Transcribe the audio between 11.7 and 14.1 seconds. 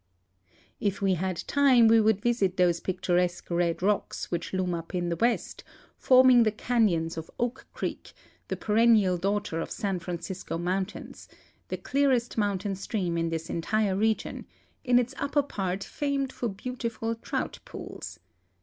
clearest mountain stream in this entire